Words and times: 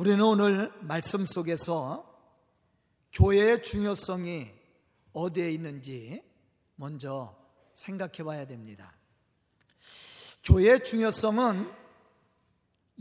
우리는 0.00 0.18
오늘 0.22 0.72
말씀 0.80 1.26
속에서 1.26 2.10
교회의 3.12 3.62
중요성이 3.62 4.50
어디에 5.12 5.50
있는지 5.50 6.22
먼저 6.76 7.36
생각해 7.74 8.24
봐야 8.24 8.46
됩니다. 8.46 8.96
교회의 10.42 10.84
중요성은 10.84 11.70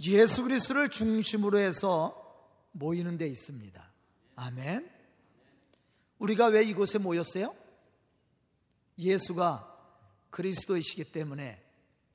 예수 0.07 0.43
그리스도를 0.43 0.89
중심으로 0.89 1.59
해서 1.59 2.21
모이는 2.73 3.17
데 3.17 3.27
있습니다. 3.27 3.93
아멘. 4.35 4.91
우리가 6.17 6.47
왜 6.47 6.65
이곳에 6.65 6.97
모였어요? 6.97 7.55
예수가 8.97 9.73
그리스도이시기 10.31 11.13
때문에 11.13 11.63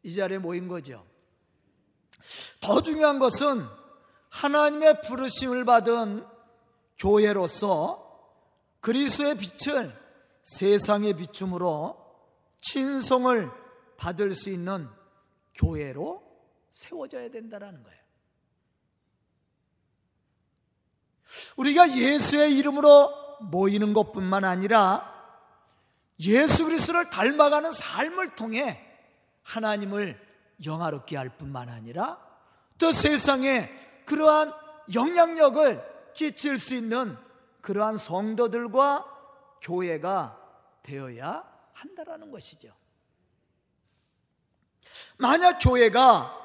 이 0.02 0.14
자리에 0.14 0.36
모인 0.36 0.68
거죠. 0.68 1.06
더 2.60 2.82
중요한 2.82 3.18
것은 3.18 3.66
하나님의 4.34 5.00
부르심을 5.02 5.64
받은 5.64 6.26
교회로서 6.98 8.02
그리스도의 8.80 9.36
빛을 9.36 9.96
세상에 10.42 11.12
비춤으로 11.12 11.96
친성을 12.60 13.50
받을 13.96 14.34
수 14.34 14.50
있는 14.50 14.88
교회로 15.54 16.22
세워져야 16.72 17.30
된다는 17.30 17.82
거예요. 17.84 18.00
우리가 21.56 21.96
예수의 21.96 22.58
이름으로 22.58 23.38
모이는 23.40 23.92
것뿐만 23.92 24.44
아니라 24.44 25.12
예수 26.20 26.64
그리스도를 26.64 27.08
닮아가는 27.08 27.70
삶을 27.70 28.34
통해 28.34 28.84
하나님을 29.42 30.20
영화롭게 30.66 31.16
할 31.16 31.36
뿐만 31.36 31.68
아니라 31.68 32.18
또 32.78 32.90
세상에 32.90 33.83
그러한 34.06 34.52
영향력을 34.94 36.12
끼칠 36.14 36.58
수 36.58 36.74
있는 36.74 37.16
그러한 37.60 37.96
성도들과 37.96 39.06
교회가 39.60 40.38
되어야 40.82 41.44
한다라는 41.72 42.30
것이죠. 42.30 42.74
만약 45.16 45.58
교회가 45.58 46.42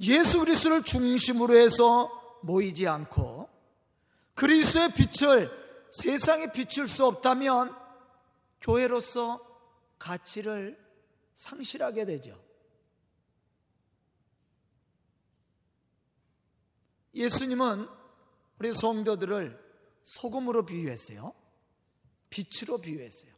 예수 0.00 0.40
그리스도를 0.40 0.82
중심으로 0.82 1.54
해서 1.56 2.38
모이지 2.42 2.86
않고 2.86 3.48
그리스도의 4.34 4.92
빛을 4.92 5.50
세상에 5.90 6.52
비출 6.52 6.86
수 6.86 7.06
없다면 7.06 7.74
교회로서 8.60 9.40
가치를 9.98 10.78
상실하게 11.34 12.04
되죠. 12.04 12.45
예수님은 17.16 17.88
우리 18.58 18.72
성도들을 18.72 19.58
소금으로 20.04 20.64
비유했어요. 20.66 21.34
빛으로 22.30 22.78
비유했어요. 22.78 23.32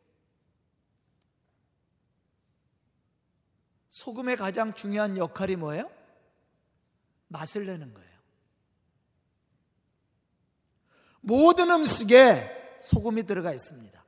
소금의 3.90 4.36
가장 4.36 4.74
중요한 4.74 5.16
역할이 5.16 5.56
뭐예요? 5.56 5.90
맛을 7.28 7.66
내는 7.66 7.94
거예요. 7.94 8.18
모든 11.20 11.70
음식에 11.70 12.78
소금이 12.80 13.24
들어가 13.24 13.52
있습니다. 13.52 14.04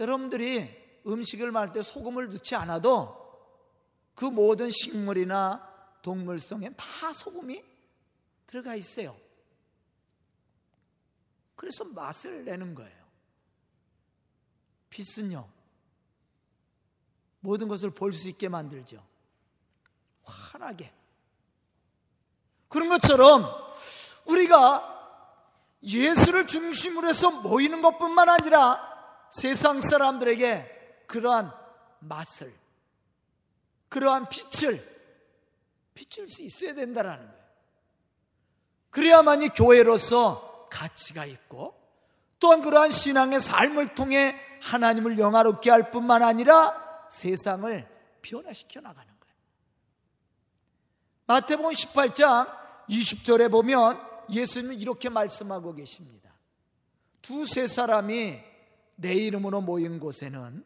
여러분들이 0.00 1.02
음식을 1.06 1.52
말할 1.52 1.72
때 1.72 1.82
소금을 1.82 2.28
넣지 2.28 2.54
않아도 2.54 3.22
그 4.14 4.24
모든 4.24 4.70
식물이나 4.70 5.73
동물성에 6.04 6.68
다 6.76 7.12
소금이 7.14 7.64
들어가 8.46 8.74
있어요. 8.74 9.18
그래서 11.56 11.84
맛을 11.86 12.44
내는 12.44 12.74
거예요. 12.74 13.04
빛은요, 14.90 15.48
모든 17.40 17.68
것을 17.68 17.90
볼 17.90 18.12
수 18.12 18.28
있게 18.28 18.48
만들죠. 18.50 19.04
환하게. 20.24 20.92
그런 22.68 22.90
것처럼 22.90 23.58
우리가 24.26 24.90
예수를 25.82 26.46
중심으로 26.46 27.08
해서 27.08 27.30
모이는 27.30 27.80
것뿐만 27.80 28.28
아니라 28.28 29.26
세상 29.30 29.80
사람들에게 29.80 31.04
그러한 31.06 31.50
맛을, 32.00 32.54
그러한 33.88 34.28
빛을 34.28 34.93
비출 35.94 36.28
수 36.28 36.42
있어야 36.42 36.74
된다는 36.74 37.16
거예요. 37.16 37.44
그래야만이 38.90 39.48
교회로서 39.48 40.68
가치가 40.70 41.24
있고 41.24 41.74
또한 42.38 42.60
그러한 42.60 42.90
신앙의 42.90 43.40
삶을 43.40 43.94
통해 43.94 44.36
하나님을 44.60 45.18
영화롭게 45.18 45.70
할 45.70 45.90
뿐만 45.90 46.22
아니라 46.22 47.06
세상을 47.10 47.88
변화시켜 48.22 48.80
나가는 48.80 49.06
거예요. 49.20 49.36
마태복음 51.26 51.72
18장 51.72 52.48
20절에 52.88 53.50
보면 53.50 54.00
예수님은 54.30 54.80
이렇게 54.80 55.08
말씀하고 55.08 55.74
계십니다. 55.74 56.32
두 57.22 57.46
세 57.46 57.66
사람이 57.66 58.40
내 58.96 59.14
이름으로 59.14 59.60
모인 59.60 59.98
곳에는 59.98 60.64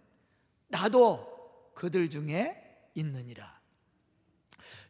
나도 0.68 1.72
그들 1.74 2.10
중에 2.10 2.90
있느니라. 2.94 3.57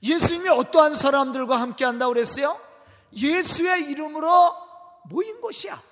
예수님이 0.03 0.49
어떠한 0.51 0.95
사람들과 0.95 1.61
함께 1.61 1.85
한다고 1.85 2.13
그랬어요? 2.13 2.61
예수의 3.13 3.91
이름으로 3.91 4.55
모인 5.05 5.41
곳이야. 5.41 5.83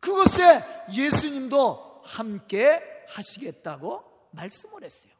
그곳에 0.00 0.64
예수님도 0.92 2.02
함께 2.04 2.82
하시겠다고 3.08 4.28
말씀을 4.32 4.84
했어요. 4.84 5.12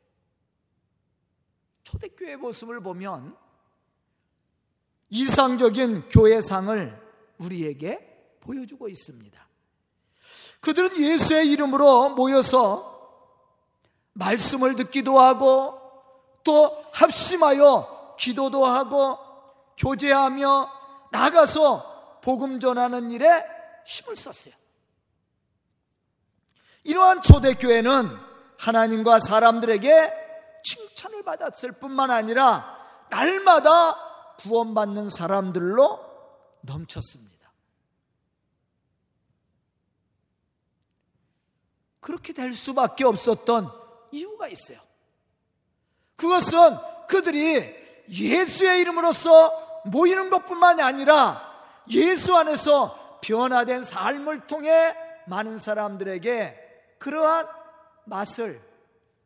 초대교회 1.85 2.37
모습을 2.37 2.81
보면 2.81 3.37
이상적인 5.11 6.09
교회상을 6.09 7.03
우리에게 7.39 8.37
보여주고 8.41 8.89
있습니다. 8.89 9.49
그들은 10.61 10.97
예수의 10.97 11.51
이름으로 11.53 12.11
모여서 12.11 12.93
말씀을 14.15 14.77
듣기도 14.77 15.21
하고 15.21 15.84
또 16.45 16.85
합심하여 16.93 18.17
기도도 18.19 18.65
하고 18.65 19.19
교제하며 19.77 20.71
나가서 21.11 22.21
복음 22.23 22.61
전하는 22.61 23.11
일에 23.11 23.45
힘을 23.87 24.15
썼어요. 24.15 24.55
이러한 26.85 27.23
초대교회는 27.23 28.17
하나님과 28.59 29.19
사람들에게 29.21 30.13
칭찬을 30.65 31.23
받았을 31.25 31.73
뿐만 31.73 32.11
아니라 32.11 32.79
날마다 33.11 34.37
구원받는 34.37 35.09
사람들로 35.09 36.01
넘쳤습니다. 36.61 37.35
그렇게 42.01 42.33
될 42.35 42.53
수밖에 42.53 43.05
없었던 43.05 43.71
이유가 44.13 44.49
있어요. 44.49 44.84
그것은 46.17 46.77
그들이 47.09 47.75
예수의 48.09 48.81
이름으로서 48.81 49.83
모이는 49.87 50.31
것뿐만이 50.31 50.83
아니라 50.83 51.55
예수 51.91 52.37
안에서 52.37 53.19
변화된 53.23 53.83
삶을 53.83 54.47
통해 54.47 54.95
많은 55.27 55.59
사람들에게 55.59 56.97
그러한 56.99 57.47
맛을, 58.05 58.61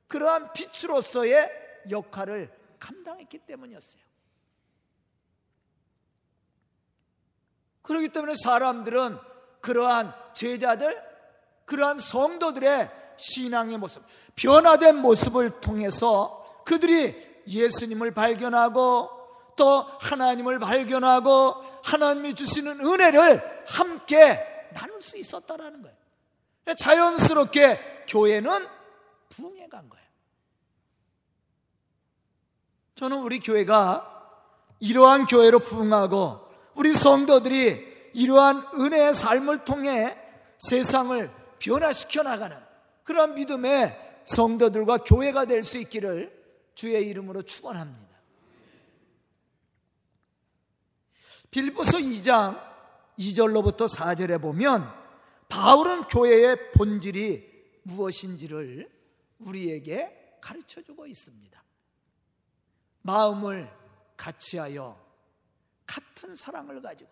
그러한 0.06 0.52
빛으로서의 0.52 1.50
역할을 1.90 2.52
감당했기 2.78 3.38
때문이었어요. 3.38 4.02
그렇기 7.82 8.10
때문에 8.10 8.34
사람들은 8.44 9.18
그러한 9.60 10.14
제자들, 10.34 11.02
그러한 11.64 11.98
성도들의 11.98 12.90
신앙의 13.16 13.78
모습, 13.78 14.02
변화된 14.36 14.96
모습을 14.96 15.60
통해서 15.60 16.37
그들이 16.68 17.16
예수님을 17.46 18.12
발견하고 18.12 19.08
또 19.56 19.80
하나님을 20.00 20.58
발견하고 20.58 21.54
하나님이 21.82 22.34
주시는 22.34 22.84
은혜를 22.86 23.64
함께 23.66 24.38
나눌 24.74 25.00
수 25.00 25.16
있었다라는 25.16 25.80
거예요. 25.80 25.96
자연스럽게 26.76 28.04
교회는 28.06 28.66
부흥해 29.30 29.68
간 29.68 29.88
거예요. 29.88 30.04
저는 32.96 33.16
우리 33.22 33.40
교회가 33.40 34.36
이러한 34.80 35.24
교회로 35.24 35.60
부흥하고 35.60 36.48
우리 36.74 36.92
성도들이 36.92 38.10
이러한 38.12 38.68
은혜의 38.74 39.14
삶을 39.14 39.64
통해 39.64 40.18
세상을 40.58 41.30
변화시켜 41.60 42.22
나가는 42.24 42.58
그런 43.04 43.34
믿음의 43.34 44.20
성도들과 44.26 44.98
교회가 44.98 45.46
될 45.46 45.64
수 45.64 45.78
있기를 45.78 46.37
주의 46.78 47.08
이름으로 47.08 47.42
축원합니다. 47.42 48.16
빌보서 51.50 51.98
2장 51.98 52.56
2절로부터 53.18 53.92
4절에 53.92 54.40
보면 54.40 54.88
바울은 55.48 56.04
교회의 56.06 56.70
본질이 56.70 57.80
무엇인지를 57.82 58.88
우리에게 59.40 60.38
가르쳐 60.40 60.80
주고 60.80 61.04
있습니다. 61.04 61.60
마음을 63.02 63.68
같이하여 64.16 65.04
같은 65.84 66.36
사랑을 66.36 66.80
가지고 66.80 67.10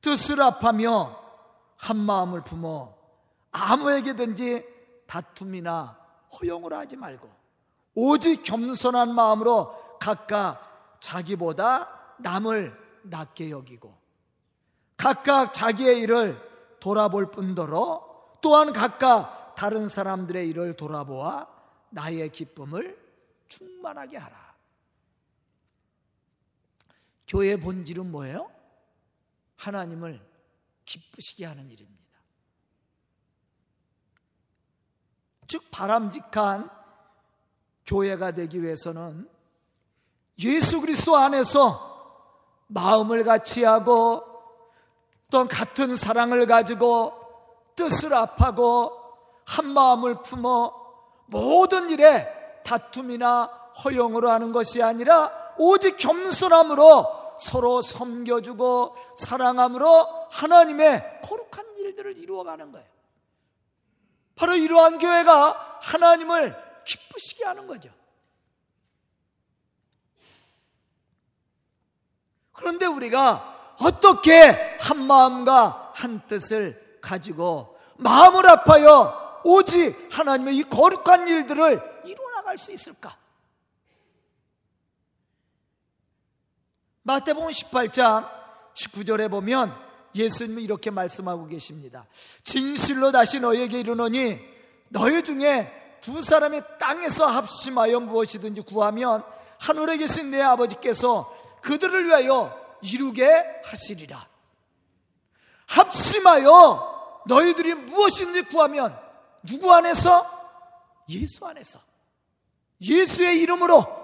뜻을 0.00 0.40
합하며 0.40 1.42
한 1.76 1.96
마음을 1.98 2.42
품어 2.42 2.96
아무에게든지 3.50 4.64
다툼이나 5.06 6.00
허용을 6.40 6.72
하지 6.72 6.96
말고 6.96 7.39
오직 7.94 8.42
겸손한 8.42 9.14
마음으로 9.14 9.98
각각 9.98 10.96
자기보다 11.00 12.16
남을 12.18 12.78
낮게 13.02 13.50
여기고 13.50 13.96
각각 14.96 15.52
자기의 15.52 16.00
일을 16.00 16.50
돌아볼 16.80 17.30
뿐더러 17.30 18.38
또한 18.40 18.72
각각 18.72 19.54
다른 19.54 19.86
사람들의 19.86 20.48
일을 20.48 20.76
돌아보아 20.76 21.46
나의 21.90 22.30
기쁨을 22.30 22.98
충만하게 23.48 24.16
하라. 24.16 24.54
교회의 27.28 27.60
본질은 27.60 28.10
뭐예요? 28.10 28.50
하나님을 29.56 30.20
기쁘시게 30.84 31.44
하는 31.44 31.70
일입니다. 31.70 32.00
즉 35.46 35.70
바람직한 35.70 36.70
교회가 37.90 38.30
되기 38.30 38.62
위해서는 38.62 39.28
예수 40.44 40.80
그리스도 40.80 41.16
안에서 41.16 41.88
마음을 42.68 43.24
같이 43.24 43.64
하고 43.64 44.22
또 45.28 45.48
같은 45.48 45.96
사랑을 45.96 46.46
가지고 46.46 47.12
뜻을 47.74 48.12
합하고 48.14 48.92
한 49.44 49.66
마음을 49.66 50.22
품어 50.22 50.72
모든 51.26 51.90
일에 51.90 52.28
다툼이나 52.64 53.46
허용으로 53.84 54.30
하는 54.30 54.52
것이 54.52 54.82
아니라 54.82 55.32
오직 55.58 55.96
겸손함으로 55.96 57.36
서로 57.40 57.82
섬겨주고 57.82 58.94
사랑함으로 59.16 60.28
하나님의 60.30 61.20
거룩한 61.22 61.76
일들을 61.76 62.18
이루어가는 62.18 62.70
거예요. 62.70 62.86
바로 64.36 64.54
이러한 64.54 64.98
교회가 64.98 65.78
하나님을 65.82 66.69
기쁘시게 66.90 67.44
하는 67.44 67.66
거죠. 67.66 67.90
그런데 72.52 72.86
우리가 72.86 73.76
어떻게 73.80 74.76
한 74.80 75.06
마음과 75.06 75.92
한 75.94 76.26
뜻을 76.26 76.98
가지고 77.00 77.78
마음을 77.96 78.46
아파요 78.48 79.40
오직 79.44 80.08
하나님의 80.10 80.56
이 80.56 80.62
거룩한 80.64 81.28
일들을 81.28 82.02
이루어 82.04 82.30
나갈 82.32 82.58
수 82.58 82.72
있을까? 82.72 83.16
마태복음 87.02 87.48
18장 87.48 88.28
19절에 88.74 89.30
보면 89.30 89.74
예수님은 90.14 90.62
이렇게 90.62 90.90
말씀하고 90.90 91.46
계십니다. 91.46 92.06
진실로 92.42 93.12
다시 93.12 93.40
너에게 93.40 93.80
이르노니 93.80 94.38
너희 94.88 95.22
중에 95.22 95.79
두 96.00 96.22
사람이 96.22 96.60
땅에서 96.78 97.26
합심하여 97.26 98.00
무엇이든지 98.00 98.62
구하면 98.62 99.24
하늘에 99.58 99.98
계신 99.98 100.30
내 100.30 100.40
아버지께서 100.40 101.36
그들을 101.60 102.06
위하여 102.06 102.58
이루게 102.82 103.60
하시리라. 103.64 104.28
합심하여 105.66 107.22
너희들이 107.26 107.74
무엇이든지 107.74 108.42
구하면 108.42 108.98
누구 109.42 109.72
안에서? 109.72 110.40
예수 111.10 111.46
안에서. 111.46 111.78
예수의 112.80 113.38
이름으로 113.40 114.00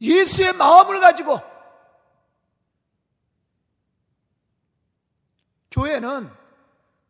예수의 0.00 0.52
마음을 0.52 1.00
가지고 1.00 1.40
교회는 5.70 6.30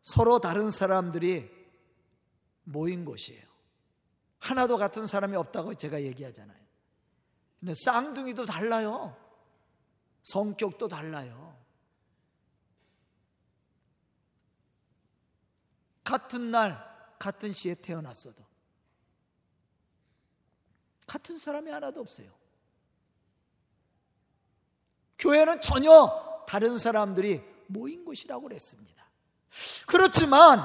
서로 0.01 0.39
다른 0.39 0.69
사람들이 0.69 1.52
모인 2.63 3.05
곳이에요. 3.05 3.43
하나도 4.39 4.77
같은 4.77 5.05
사람이 5.05 5.35
없다고 5.35 5.75
제가 5.75 6.01
얘기하잖아요. 6.03 6.61
근데 7.59 7.73
쌍둥이도 7.75 8.45
달라요. 8.45 9.17
성격도 10.23 10.87
달라요. 10.87 11.57
같은 16.03 16.51
날, 16.51 16.77
같은 17.17 17.53
시에 17.53 17.75
태어났어도 17.75 18.43
같은 21.07 21.37
사람이 21.37 21.71
하나도 21.71 22.01
없어요. 22.01 22.31
교회는 25.19 25.61
전혀 25.61 26.43
다른 26.47 26.77
사람들이 26.77 27.41
모인 27.67 28.03
곳이라고 28.03 28.41
그랬습니다. 28.43 29.05
그렇지만 29.87 30.59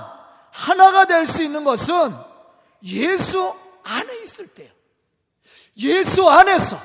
하나가 0.59 1.05
될 1.05 1.25
수 1.25 1.45
있는 1.45 1.63
것은 1.63 2.13
예수 2.83 3.57
안에 3.85 4.23
있을 4.23 4.49
때요. 4.49 4.73
예수 5.77 6.29
안에서 6.29 6.77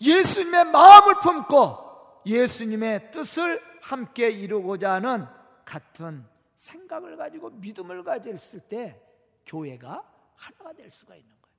예수님의 0.00 0.64
마음을 0.66 1.20
품고 1.20 2.22
예수님의 2.24 3.10
뜻을 3.10 3.62
함께 3.82 4.30
이루고자 4.30 4.94
하는 4.94 5.26
같은 5.66 6.26
생각을 6.54 7.18
가지고 7.18 7.50
믿음을 7.50 8.02
가졌을 8.02 8.60
때 8.60 8.98
교회가 9.44 10.10
하나가 10.34 10.72
될 10.72 10.88
수가 10.88 11.14
있는 11.14 11.30
거예요. 11.42 11.56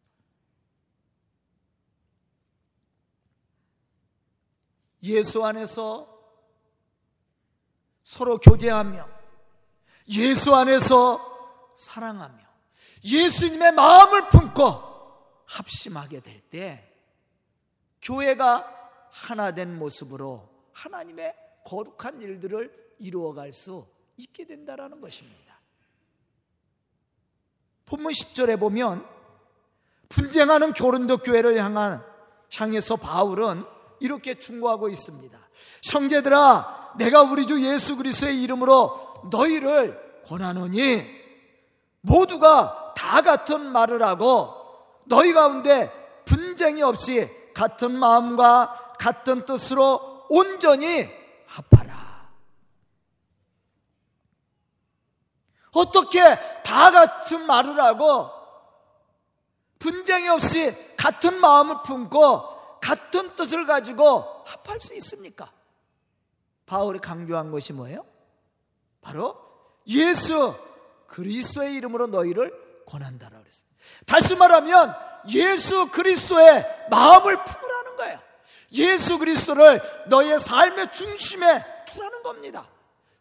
예수 5.04 5.46
안에서 5.46 6.10
서로 8.02 8.40
교제하며 8.40 9.08
예수 10.10 10.56
안에서 10.56 11.33
사랑하며 11.84 12.38
예수님의 13.04 13.74
마음을 13.74 14.30
품고 14.30 14.94
합심하게 15.46 16.22
될 16.22 16.42
때 16.50 16.90
교회가 18.04 18.70
하나 19.10 19.52
된 19.52 19.78
모습으로 19.78 20.50
하나님의 20.74 21.34
거룩한 21.66 22.22
일들을 22.22 22.96
이루어갈 23.00 23.54
수 23.54 23.88
있게 24.18 24.46
된다라는 24.46 25.02
것입니다. 25.02 25.60
본문 27.86 28.12
10절에 28.12 28.60
보면 28.60 29.06
분쟁하는 30.10 30.74
교른도 30.74 31.18
교회를 31.18 31.58
향한 31.58 32.06
향해서 32.54 32.98
바울은 32.98 33.66
이렇게 34.00 34.36
충고하고 34.36 34.90
있습니다. 34.90 35.40
형제들아 35.92 36.96
내가 36.98 37.24
우리 37.24 37.46
주 37.46 37.64
예수 37.64 37.96
그리스도의 37.96 38.44
이름으로 38.44 39.30
너희를 39.32 40.22
권하노니 40.26 41.23
모두가 42.04 42.94
다 42.96 43.22
같은 43.22 43.62
말을 43.72 44.02
하고 44.04 44.54
너희 45.06 45.34
가운데 45.34 45.92
분쟁이 46.26 46.82
없이 46.82 47.30
같은 47.54 47.92
마음과 47.98 48.96
같은 49.00 49.46
뜻으로 49.46 50.26
온전히 50.30 51.10
합하라. 51.48 52.32
어떻게 55.74 56.22
다 56.64 56.92
같은 56.92 57.46
말을 57.46 57.80
하고 57.82 58.30
분쟁이 59.80 60.30
없이 60.30 60.76
같은 60.98 61.40
마음을 61.40 61.84
품고 61.84 62.80
같은 62.80 63.36
뜻을 63.36 63.66
가지고 63.66 64.44
합할 64.46 64.80
수 64.80 64.94
있습니까? 64.96 65.52
바울이 66.66 67.00
강조한 67.00 67.52
것이 67.52 67.74
뭐예요? 67.74 68.06
바로 69.02 69.36
예수 69.88 70.56
그리스도의 71.08 71.76
이름으로 71.76 72.08
너희를 72.08 72.52
권한다라 72.88 73.40
그랬어요. 73.40 73.68
다시 74.06 74.36
말하면 74.36 74.96
예수 75.30 75.90
그리스도의 75.92 76.66
마음을 76.90 77.44
품으라는 77.44 77.96
거예요. 77.98 78.20
예수 78.74 79.18
그리스도를 79.20 79.82
너의 80.08 80.40
삶의 80.40 80.92
중심에 80.92 81.64
두라는 81.86 82.24
겁니다. 82.24 82.68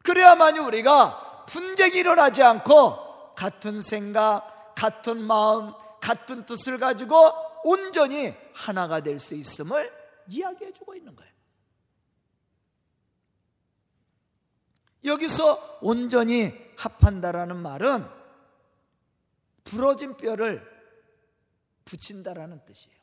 그래야만이 0.03 0.59
우리가 0.61 1.45
분쟁이 1.47 1.99
일어나지 1.99 2.43
않고 2.43 3.35
같은 3.35 3.81
생각, 3.81 4.75
같은 4.75 5.23
마음, 5.23 5.73
같은 6.01 6.47
뜻을 6.47 6.79
가지고 6.79 7.33
온전히 7.65 8.35
하나가 8.55 9.01
될 9.01 9.19
수 9.19 9.35
있음을 9.35 9.93
이야기해 10.29 10.73
주고 10.73 10.95
있는 10.95 11.15
거예요. 11.15 11.33
여기서 15.05 15.79
온전히 15.81 16.55
합한다라는 16.77 17.57
말은 17.57 18.09
부러진 19.65 20.17
뼈를 20.17 20.71
붙인다라는 21.85 22.65
뜻이에요. 22.65 22.99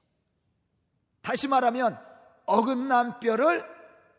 다시 1.21 1.47
말하면 1.47 1.99
어긋난 2.45 3.19
뼈를 3.19 3.65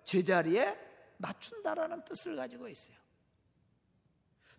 제자리에 0.05 0.79
맞춘다라는 1.19 2.05
뜻을 2.05 2.37
가지고 2.37 2.69
있어요. 2.69 2.97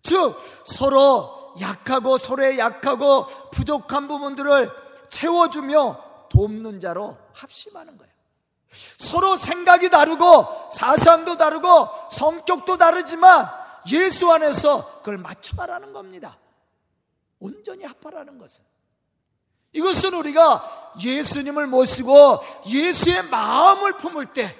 즉 0.04 0.38
서로 0.66 1.56
약하고 1.60 2.18
서로의 2.18 2.60
약하고 2.60 3.28
부족한 3.52 4.08
부분들을 4.08 4.70
채워주며 5.10 6.28
돕는 6.30 6.80
자로 6.80 7.18
합심하는 7.34 7.98
거예요. 7.98 8.12
서로 8.98 9.36
생각이 9.36 9.90
다르고 9.90 10.70
사상도 10.72 11.36
다르고 11.36 11.90
성격도 12.12 12.78
다르지만 12.78 13.61
예수 13.92 14.32
안에서 14.32 15.00
그걸 15.00 15.18
맞춰가라는 15.18 15.94
겁니다. 15.94 16.38
온전히 17.40 17.86
합하라는 17.86 18.38
것은. 18.38 18.64
이것은 19.74 20.14
우리가 20.14 20.94
예수님을 21.04 21.68
모시고 21.68 22.42
예수의 22.68 23.24
마음을 23.30 23.98
품을 23.98 24.34
때 24.34 24.56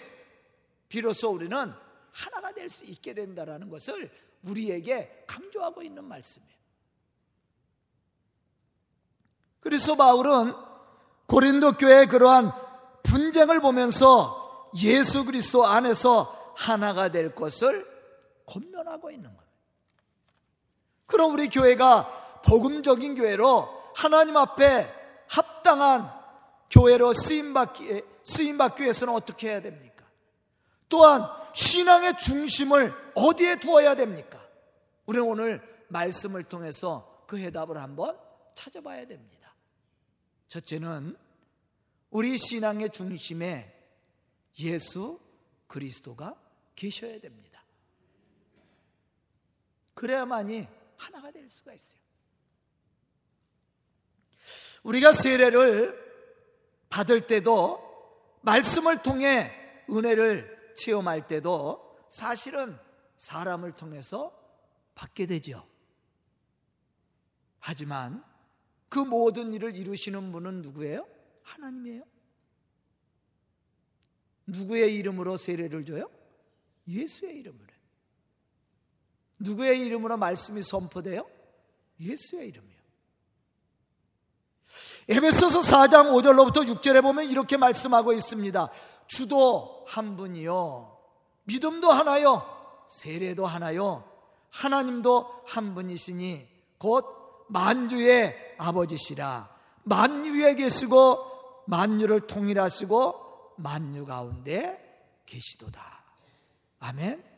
비로소 0.88 1.30
우리는 1.32 1.74
하나가 2.12 2.52
될 2.54 2.70
수 2.70 2.86
있게 2.86 3.14
된다는 3.14 3.70
것을 3.70 4.10
우리에게 4.44 5.26
강조하고 5.28 5.84
있는 5.84 6.04
말씀이에요. 6.06 6.52
그래서 9.60 9.96
바울은 9.96 10.54
고린도 11.28 11.74
교회의 11.74 12.08
그러한 12.08 12.52
분쟁을 13.04 13.62
보면서 13.62 14.70
예수 14.84 15.26
그리스도 15.26 15.66
안에서 15.66 16.54
하나가 16.56 17.10
될 17.10 17.36
것을 17.36 17.88
권면하고 18.52 19.12
있는 19.12 19.36
거예요. 19.36 19.52
그럼 21.06 21.32
우리 21.34 21.48
교회가 21.48 22.42
복음적인 22.46 23.16
교회로 23.16 23.94
하나님 23.96 24.38
앞에 24.38 24.92
합당한 25.28 26.12
교회로 26.70 27.14
쓰임받기, 27.14 28.02
쓰임받기 28.24 28.84
위해서는 28.84 29.14
어떻게 29.14 29.50
해야 29.50 29.62
됩니까? 29.62 30.06
또한 30.90 31.28
신앙의 31.54 32.18
중심을 32.18 32.94
어디에 33.16 33.60
두어야 33.60 33.96
됩니까? 33.96 34.42
우리는 35.06 35.28
오늘 35.28 35.62
말씀을 35.90 36.44
통해서 36.44 37.26
그 37.28 37.38
해답을 37.38 37.78
한번 37.78 38.18
찾아봐야 38.56 39.06
됩니다. 39.06 39.56
첫째는 40.48 41.18
우리 42.10 42.38
신앙의 42.38 42.90
중심에 42.90 43.74
예수 44.60 45.20
그리스도가 45.68 46.36
계셔야 46.76 47.20
됩니다. 47.20 47.51
그래야만이 49.94 50.68
하나가 50.98 51.32
될 51.32 51.48
수가 51.50 51.74
있어요. 51.74 52.02
우리가 54.84 55.14
세례를 55.14 56.00
받을 56.90 57.26
때도 57.28 57.80
말씀을 58.42 59.02
통해 59.02 59.52
은혜를 59.90 60.74
체험할 60.76 61.28
때도 61.28 62.06
사실은 62.10 62.78
사람을 63.18 63.74
통해서 63.74 64.38
받게 64.96 65.26
되죠. 65.28 65.68
하지만 67.60 68.24
그 68.90 69.00
모든 69.00 69.54
일을 69.54 69.76
이루시는 69.76 70.32
분은 70.32 70.62
누구예요? 70.64 71.08
하나님이에요. 71.44 72.04
누구의 74.48 74.96
이름으로 74.96 75.38
세례를 75.38 75.86
줘요? 75.86 76.10
예수의 76.88 77.38
이름으로. 77.38 77.71
누구의 79.42 79.86
이름으로 79.86 80.18
말씀이 80.18 80.62
선포돼요? 80.64 81.28
예수의 82.00 82.48
이름이요. 82.50 82.82
에베소서 85.10 85.60
4장 85.60 86.12
5절로부터 86.14 86.66
6절에 86.66 87.02
보면 87.02 87.30
이렇게 87.30 87.58
말씀하고 87.58 88.14
있습니다. 88.14 88.70
주도 89.08 89.86
한 89.88 90.16
분이요. 90.16 90.98
믿음도 91.44 91.92
하나요. 91.92 92.46
세례도 92.88 93.46
하나요. 93.46 94.10
하나님도 94.50 95.44
한 95.48 95.74
분이시니 95.74 96.48
곧 96.78 97.06
만주의 97.50 98.56
아버지시라. 98.58 99.50
만유에 99.84 100.56
계시고 100.56 101.64
만유를 101.68 102.28
통일하시고 102.28 103.54
만유 103.58 104.06
가운데 104.06 104.80
계시도다. 105.26 106.04
아멘. 106.80 107.31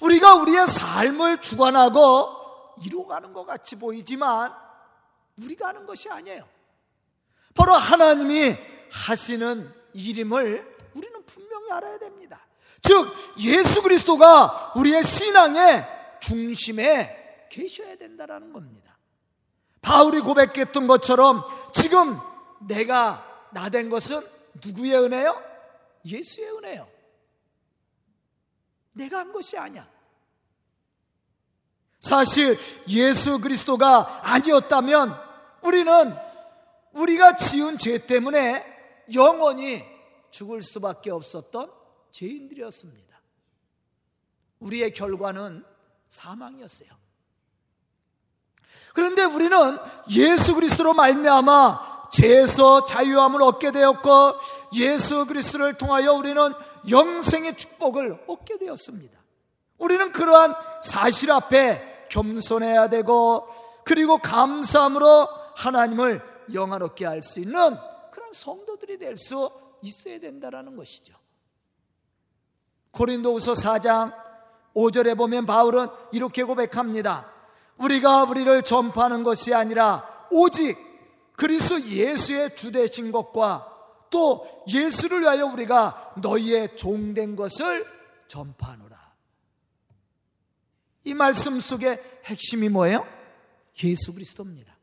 우리가 0.00 0.34
우리의 0.36 0.66
삶을 0.66 1.40
주관하고 1.40 2.40
이루어가는 2.84 3.32
것 3.32 3.44
같이 3.44 3.76
보이지만 3.76 4.52
우리가 5.38 5.68
하는 5.68 5.86
것이 5.86 6.08
아니에요. 6.08 6.48
바로 7.54 7.74
하나님이 7.74 8.56
하시는 8.90 9.72
일임을 9.92 10.76
우리는 10.94 11.26
분명히 11.26 11.70
알아야 11.72 11.98
됩니다. 11.98 12.46
즉, 12.82 13.12
예수 13.40 13.82
그리스도가 13.82 14.72
우리의 14.76 15.02
신앙의 15.02 15.86
중심에 16.20 17.48
계셔야 17.50 17.96
된다는 17.96 18.52
겁니다. 18.52 18.96
바울이 19.82 20.20
고백했던 20.20 20.86
것처럼 20.86 21.44
지금 21.72 22.18
내가 22.60 23.26
나 23.52 23.68
된 23.68 23.88
것은 23.90 24.26
누구의 24.64 24.94
은혜요? 24.94 25.42
예수의 26.06 26.50
은혜요. 26.58 26.88
내가 28.92 29.18
한 29.18 29.32
것이 29.32 29.56
아니야. 29.56 29.88
사실 32.00 32.58
예수 32.88 33.40
그리스도가 33.40 34.20
아니었다면 34.22 35.14
우리는 35.62 36.16
우리가 36.92 37.36
지은 37.36 37.78
죄 37.78 37.98
때문에 37.98 38.64
영원히 39.14 39.84
죽을 40.30 40.62
수밖에 40.62 41.10
없었던 41.10 41.70
죄인들이었습니다. 42.10 43.20
우리의 44.60 44.92
결과는 44.92 45.64
사망이었어요. 46.08 46.88
그런데 48.94 49.24
우리는 49.24 49.78
예수 50.10 50.54
그리스도로 50.54 50.94
말미암아 50.94 52.10
죄에서 52.12 52.84
자유함을 52.84 53.42
얻게 53.42 53.70
되었고 53.70 54.34
예수 54.74 55.26
그리스도를 55.26 55.74
통하여 55.74 56.12
우리는 56.12 56.52
영생의 56.88 57.56
축복을 57.56 58.24
얻게 58.26 58.58
되었습니다. 58.58 59.18
우리는 59.78 60.12
그러한 60.12 60.54
사실 60.82 61.30
앞에 61.32 62.06
겸손해야 62.10 62.88
되고 62.88 63.46
그리고 63.84 64.18
감사함으로 64.18 65.28
하나님을 65.56 66.22
영화롭게 66.52 67.06
할 67.06 67.22
수 67.22 67.40
있는 67.40 67.76
그런 68.10 68.32
성도들이 68.32 68.98
될 68.98 69.16
수 69.16 69.50
있어야 69.82 70.18
된다라는 70.20 70.76
것이죠. 70.76 71.14
고린도후서 72.90 73.52
4장 73.52 74.12
5절에 74.74 75.16
보면 75.16 75.46
바울은 75.46 75.86
이렇게 76.12 76.42
고백합니다. 76.44 77.30
우리가 77.78 78.24
우리를 78.24 78.62
전파하는 78.62 79.22
것이 79.22 79.54
아니라 79.54 80.26
오직 80.30 80.76
그리스도 81.36 81.80
예수의 81.80 82.54
주되신 82.54 83.10
것과 83.12 83.69
또 84.10 84.64
예수를 84.68 85.22
위하여 85.22 85.46
우리가 85.46 86.14
너희의 86.20 86.76
종된 86.76 87.36
것을 87.36 87.86
전파하노라. 88.28 88.98
이 91.04 91.14
말씀 91.14 91.58
속에 91.58 92.20
핵심이 92.24 92.68
뭐예요? 92.68 93.06
예수 93.82 94.12
그리스도입니다. 94.12 94.76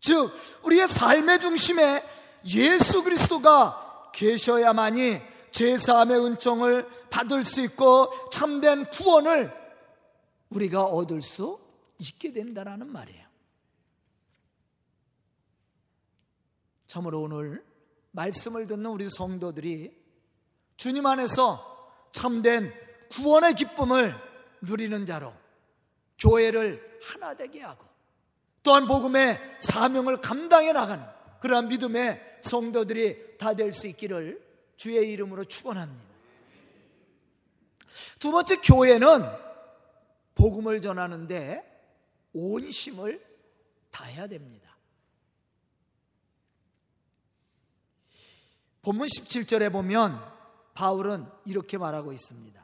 즉, 0.00 0.32
우리의 0.64 0.86
삶의 0.86 1.40
중심에 1.40 2.02
예수 2.54 3.02
그리스도가 3.02 4.10
계셔야만이 4.12 5.20
제사함의 5.50 6.24
은총을 6.24 6.88
받을 7.10 7.42
수 7.42 7.62
있고 7.62 8.10
참된 8.30 8.84
구원을 8.90 9.52
우리가 10.50 10.84
얻을 10.84 11.22
수 11.22 11.58
있게 11.98 12.32
된다는 12.32 12.92
말이에요. 12.92 13.26
참으로 16.96 17.20
오늘 17.20 17.62
말씀을 18.12 18.66
듣는 18.66 18.86
우리 18.86 19.06
성도들이 19.10 19.92
주님 20.78 21.04
안에서 21.04 22.08
참된 22.10 22.72
구원의 23.10 23.52
기쁨을 23.52 24.14
누리는 24.62 25.04
자로 25.04 25.34
교회를 26.18 26.98
하나 27.02 27.34
되게 27.34 27.60
하고 27.60 27.84
또한 28.62 28.86
복음의 28.86 29.38
사명을 29.58 30.22
감당해 30.22 30.72
나가는 30.72 31.04
그러한 31.40 31.68
믿음의 31.68 32.38
성도들이 32.40 33.36
다 33.36 33.52
될 33.52 33.70
수 33.72 33.86
있기를 33.88 34.42
주의 34.76 35.10
이름으로 35.12 35.44
축원합니다. 35.44 36.14
두 38.18 38.32
번째 38.32 38.56
교회는 38.56 39.22
복음을 40.34 40.80
전하는데 40.80 41.62
온 42.32 42.62
힘을 42.70 43.22
다해야 43.90 44.26
됩니다. 44.26 44.65
본문 48.86 49.08
17절에 49.08 49.72
보면 49.72 50.22
바울은 50.74 51.26
이렇게 51.44 51.76
말하고 51.76 52.12
있습니다. 52.12 52.62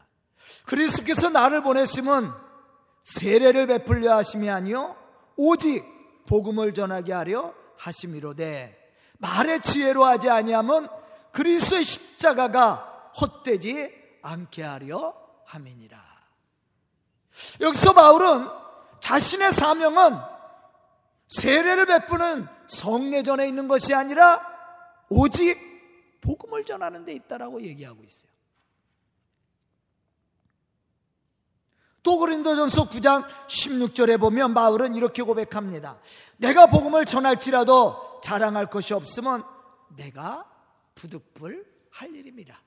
그리스도께서 0.66 1.30
나를 1.30 1.64
보냈음은 1.64 2.30
세례를 3.02 3.66
베풀려 3.66 4.18
하심이 4.18 4.48
아니요 4.48 4.96
오직 5.36 5.84
복음을 6.26 6.74
전하게 6.74 7.12
하려 7.12 7.52
하심이로되 7.76 8.94
말의 9.18 9.62
지혜로 9.62 10.04
하지 10.04 10.30
아니하면 10.30 10.88
그리스도의 11.32 11.82
십자가가 11.82 13.10
헛되지 13.20 13.92
않게 14.22 14.62
하려 14.62 15.16
함이니라. 15.46 16.00
여기서 17.62 17.94
바울은 17.94 18.48
자신의 19.00 19.50
사명은 19.50 20.20
세례를 21.26 21.86
베푸는 21.86 22.46
성례전에 22.68 23.48
있는 23.48 23.66
것이 23.66 23.92
아니라 23.92 24.46
오직 25.08 25.71
복음을 26.22 26.64
전하는 26.64 27.04
데 27.04 27.12
있다라고 27.12 27.62
얘기하고 27.62 28.02
있어요. 28.02 28.32
또 32.02 32.18
고린도전서 32.18 32.88
9장 32.88 33.26
16절에 33.46 34.18
보면 34.18 34.54
바울은 34.54 34.94
이렇게 34.94 35.22
고백합니다. 35.22 36.00
내가 36.38 36.66
복음을 36.66 37.04
전할지라도 37.04 38.20
자랑할 38.22 38.66
것이 38.66 38.94
없으면 38.94 39.44
내가 39.96 40.48
부득불 40.94 41.64
할 41.90 42.14
일입니다. 42.14 42.60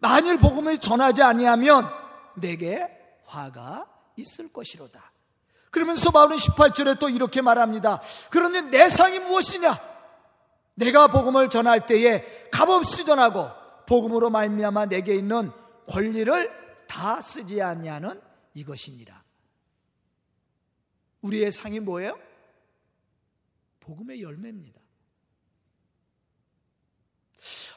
만일 0.00 0.38
복음을 0.38 0.78
전하지 0.78 1.22
아니하면 1.22 1.88
내게 2.36 2.88
화가 3.26 3.86
있을 4.16 4.52
것이로다. 4.52 5.12
그러면서 5.70 6.10
바울은 6.10 6.36
18절에 6.36 6.98
또 6.98 7.08
이렇게 7.08 7.42
말합니다. 7.42 8.00
그런데 8.30 8.62
내 8.62 8.88
상이 8.88 9.18
무엇이냐? 9.18 9.87
내가 10.78 11.08
복음을 11.08 11.50
전할 11.50 11.86
때에 11.86 12.48
값없이 12.52 13.04
전하고 13.04 13.50
복음으로 13.86 14.30
말미암아 14.30 14.86
내게 14.86 15.16
있는 15.16 15.50
권리를 15.88 16.86
다 16.86 17.20
쓰지 17.20 17.60
않냐는 17.60 18.20
이것이니라. 18.54 19.24
우리의 21.22 21.50
상이 21.50 21.80
뭐예요? 21.80 22.18
복음의 23.80 24.22
열매입니다. 24.22 24.80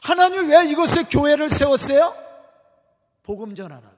하나님 0.02 0.48
왜 0.48 0.64
이것에 0.66 1.04
교회를 1.04 1.50
세웠어요? 1.50 2.14
복음 3.22 3.54
전하라고. 3.54 3.96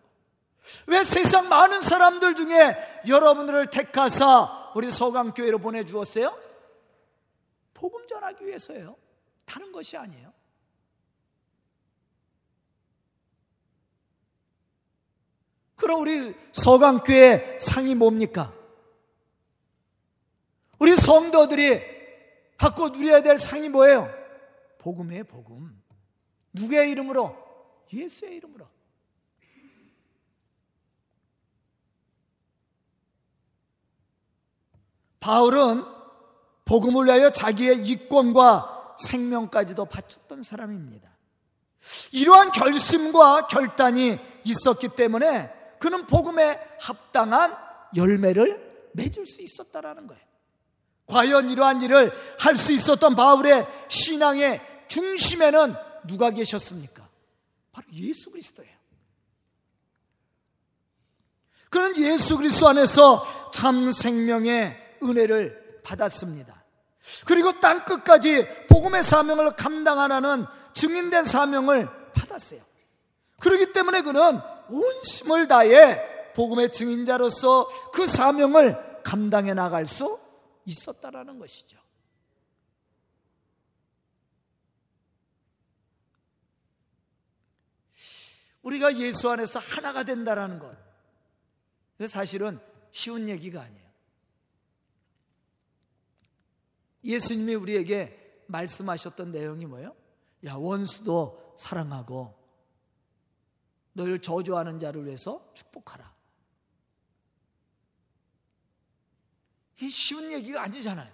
왜 0.87 1.05
세상 1.05 1.49
많은 1.49 1.83
사람들 1.83 2.35
중에 2.35 3.03
여러분들을 3.07 3.69
택하사 3.71 4.73
우리 4.75 4.91
서강교회로 4.91 5.59
보내주었어요? 5.59 6.45
복음 7.75 8.07
전하기 8.07 8.47
위해서예요. 8.47 8.97
다른 9.45 9.73
것이 9.73 9.97
아니에요. 9.97 10.33
그럼 15.77 16.01
우리 16.01 16.35
서강교회 16.53 17.59
상이 17.61 17.95
뭡니까? 17.95 18.55
우리 20.79 20.97
성도들이 20.97 21.83
갖고 22.57 22.89
누려야 22.89 23.23
될 23.23 23.37
상이 23.37 23.69
뭐예요? 23.69 24.09
복음이에요, 24.79 25.25
복음. 25.25 25.83
누구의 26.53 26.91
이름으로? 26.91 27.37
예수의 27.93 28.37
이름으로. 28.37 28.67
바울은 35.21 35.94
복음을 36.65 37.07
위하여 37.07 37.31
자기의 37.31 37.87
이권과 37.87 38.95
생명까지도 38.99 39.85
바쳤던 39.87 40.43
사람입니다. 40.43 41.11
이러한 42.13 42.53
결심과 42.53 43.47
결단이 43.47 44.19
있었기 44.45 44.89
때문에 44.89 45.53
그는 45.79 46.07
복음에 46.07 46.59
합당한 46.81 47.55
열매를 47.95 48.91
맺을 48.95 49.27
수 49.27 49.43
있었다라는 49.43 50.07
거예요. 50.07 50.23
과연 51.07 51.51
이러한 51.51 51.83
일을 51.83 52.13
할 52.39 52.57
수 52.57 52.73
있었던 52.73 53.15
바울의 53.15 53.67
신앙의 53.89 54.61
중심에는 54.89 55.75
누가 56.07 56.31
계셨습니까? 56.31 57.07
바로 57.73 57.87
예수 57.93 58.31
그리스도예요. 58.31 58.73
그는 61.69 61.95
예수 61.99 62.39
그리스도 62.39 62.69
안에서 62.69 63.51
참 63.53 63.91
생명의 63.91 64.99
은혜를 65.03 65.64
받았습니다. 65.85 66.65
그리고 67.27 67.61
땅 67.61 67.85
끝까지 67.85 68.67
복음의 68.67 69.03
사명을 69.03 69.55
감당하라는 69.57 70.47
증인된 70.73 71.25
사명을 71.25 71.89
받았어요. 72.13 72.61
그렇기 73.41 73.73
때문에 73.73 74.01
그는 74.01 74.41
온 74.71 74.83
힘을 75.05 75.47
다해 75.47 76.33
복음의 76.35 76.73
증인자로서 76.73 77.69
그 77.93 78.07
사명을 78.07 79.03
감당해 79.05 79.55
나갈 79.55 79.87
수 79.87 80.19
있었다라는 80.65 81.39
것이죠. 81.39 81.79
우리가 88.63 88.97
예수 88.97 89.31
안에서 89.31 89.61
하나가 89.61 90.05
된다라는 90.05 90.59
것. 90.59 90.75
사실은 92.09 92.59
쉬운 92.93 93.29
얘기가 93.29 93.61
아니에요. 93.61 93.84
예수님이 97.05 97.55
우리에게 97.55 98.45
말씀하셨던 98.47 99.33
내용이 99.33 99.67
뭐예요? 99.67 99.95
야, 100.47 100.55
원수도 100.55 101.55
사랑하고 101.57 102.35
너를 103.93 104.21
저주하는 104.21 104.79
자를 104.79 105.05
위해서 105.07 105.51
축복하라. 105.55 106.13
이 109.81 109.89
쉬운 109.91 110.33
얘기가 110.33 110.63
아니잖아요. 110.63 111.13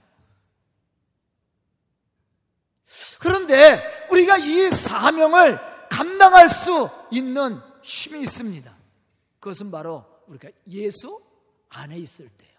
그런데 3.19 4.09
우리가 4.11 4.39
이 4.39 4.71
사명을 4.71 5.89
감당할 5.89 6.49
수 6.49 6.91
있는 7.11 7.61
힘이 7.83 8.23
있습니다. 8.23 8.77
그것은 9.39 9.71
바로 9.71 10.05
우리가 10.27 10.51
예수 10.69 11.23
안에 11.69 11.99
있을 11.99 12.29
때 12.29 12.50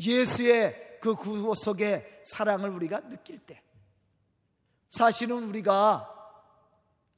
예수의 0.00 0.98
그 1.00 1.14
구속의 1.14 2.20
사랑을 2.24 2.70
우리가 2.70 3.00
느낄 3.08 3.38
때. 3.38 3.62
사실은 4.88 5.44
우리가 5.48 6.08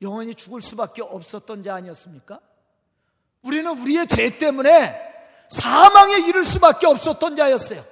영원히 0.03 0.35
죽을 0.35 0.61
수밖에 0.61 1.03
없었던 1.03 1.63
자 1.63 1.75
아니었습니까? 1.75 2.41
우리는 3.43 3.71
우리의 3.81 4.07
죄 4.07 4.37
때문에 4.39 5.01
사망에 5.49 6.19
이를 6.19 6.45
수밖에 6.45 6.87
없었던 6.87 7.37
자였어요. 7.37 7.85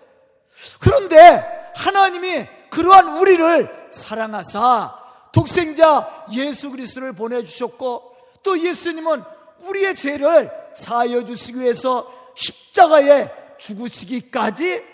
그런데 0.81 1.72
하나님이 1.74 2.46
그러한 2.70 3.18
우리를 3.18 3.88
사랑하사 3.90 4.98
독생자 5.33 6.26
예수 6.33 6.70
그리스도를 6.70 7.12
보내 7.12 7.42
주셨고 7.42 8.16
또 8.42 8.59
예수님은 8.59 9.22
우리의 9.61 9.94
죄를 9.94 10.50
사하여 10.74 11.24
주시기 11.24 11.61
위해서 11.61 12.11
십자가에 12.35 13.39
죽으시기까지 13.61 14.85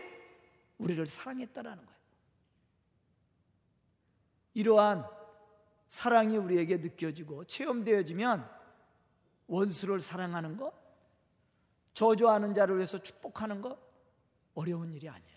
우리를 0.79 1.07
사랑했다라는 1.07 1.87
거예요. 1.87 2.01
이러한 4.55 5.09
사랑이 5.89 6.37
우리에게 6.37 6.79
느껴지고 6.79 7.45
체험되어지면 7.45 8.51
원수를 9.47 10.01
사랑하는 10.01 10.57
것, 10.57 10.73
저주하는 11.95 12.53
자를 12.53 12.77
위해서 12.77 12.99
축복하는 12.99 13.63
것 13.63 13.79
어려운 14.55 14.93
일이 14.93 15.09
아니에요. 15.09 15.37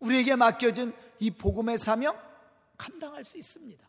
우리에게 0.00 0.36
맡겨진 0.36 0.92
이 1.20 1.30
복음의 1.30 1.78
사명 1.78 2.20
감당할 2.76 3.24
수 3.24 3.38
있습니다. 3.38 3.88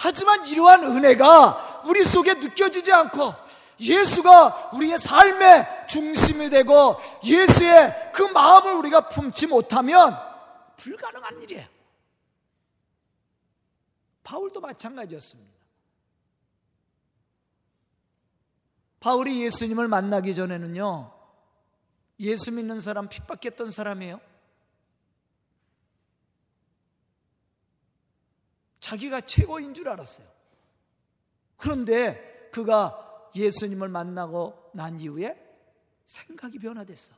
하지만 0.00 0.46
이러한 0.46 0.84
은혜가 0.84 1.82
우리 1.86 2.04
속에 2.04 2.34
느껴지지 2.34 2.92
않고 2.92 3.34
예수가 3.80 4.70
우리의 4.74 4.96
삶의 4.96 5.86
중심이 5.88 6.50
되고 6.50 6.96
예수의 7.24 8.12
그 8.14 8.22
마음을 8.22 8.74
우리가 8.74 9.08
품지 9.08 9.48
못하면 9.48 10.16
불가능한 10.76 11.42
일이에요. 11.42 11.66
바울도 14.22 14.60
마찬가지였습니다. 14.60 15.58
바울이 19.00 19.42
예수님을 19.44 19.88
만나기 19.88 20.34
전에는요, 20.34 21.12
예수 22.20 22.52
믿는 22.52 22.80
사람 22.80 23.08
핍박했던 23.08 23.70
사람이에요. 23.70 24.20
자기가 28.88 29.20
최고인 29.20 29.74
줄 29.74 29.86
알았어요. 29.86 30.26
그런데 31.58 32.48
그가 32.50 33.30
예수님을 33.34 33.90
만나고 33.90 34.70
난 34.72 34.98
이후에 34.98 35.36
생각이 36.06 36.58
변화됐어. 36.58 37.14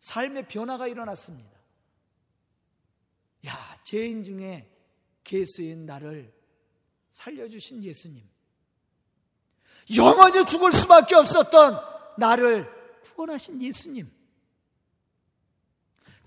삶의 0.00 0.48
변화가 0.48 0.88
일어났습니다. 0.88 1.56
야, 3.46 3.80
죄인 3.84 4.24
중에 4.24 4.68
개수인 5.22 5.86
나를 5.86 6.34
살려주신 7.12 7.84
예수님. 7.84 8.28
영원히 9.96 10.44
죽을 10.44 10.72
수밖에 10.72 11.14
없었던 11.14 12.16
나를 12.18 12.68
구원하신 13.02 13.62
예수님. 13.62 14.17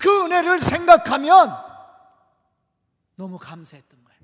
그 0.02 0.26
은혜를 0.26 0.60
생각하면 0.60 1.56
너무 3.16 3.38
감사했던 3.38 4.04
거예요. 4.04 4.22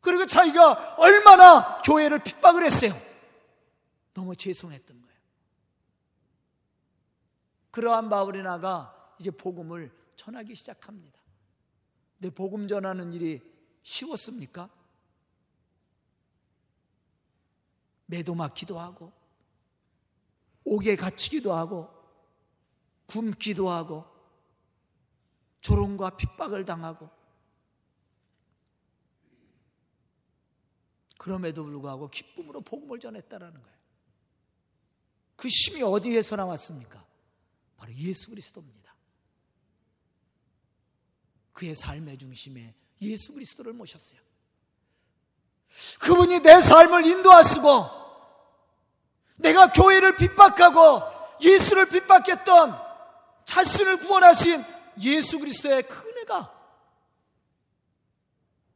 그리고 0.00 0.24
자기가 0.24 0.96
얼마나 0.96 1.82
교회를 1.82 2.20
핍박을 2.20 2.64
했어요. 2.64 2.92
너무 4.14 4.34
죄송했던 4.34 5.02
거예요. 5.02 5.20
그러한 7.70 8.08
바울이나가 8.08 9.14
이제 9.20 9.30
복음을 9.30 9.94
전하기 10.16 10.54
시작합니다. 10.54 11.20
내 12.16 12.30
복음 12.30 12.66
전하는 12.68 13.12
일이 13.12 13.42
쉬웠습니까? 13.82 14.70
매도 18.06 18.34
맞기도 18.34 18.80
하고 18.80 19.12
옥에 20.64 20.96
갇히기도 20.96 21.52
하고 21.52 21.99
굶기도 23.10 23.68
하고 23.68 24.04
조롱과 25.60 26.16
핍박을 26.16 26.64
당하고 26.64 27.10
그럼에도 31.18 31.64
불구하고 31.64 32.08
기쁨으로 32.08 32.62
복음을 32.62 32.98
전했다라는 32.98 33.60
거예요. 33.60 33.78
그 35.36 35.48
힘이 35.48 35.82
어디에서 35.82 36.36
나왔습니까? 36.36 37.04
바로 37.76 37.92
예수 37.94 38.30
그리스도입니다. 38.30 38.94
그의 41.52 41.74
삶의 41.74 42.16
중심에 42.16 42.74
예수 43.02 43.34
그리스도를 43.34 43.72
모셨어요. 43.74 44.20
그분이 46.00 46.40
내 46.40 46.60
삶을 46.60 47.04
인도하시고 47.04 48.00
내가 49.38 49.72
교회를 49.72 50.16
핍박하고 50.16 51.02
예수를 51.42 51.88
핍박했던 51.88 52.89
자신을 53.50 53.96
구원하신 53.98 54.64
예수 55.02 55.40
그리스도의 55.40 55.82
그 55.88 56.08
은혜가 56.08 56.56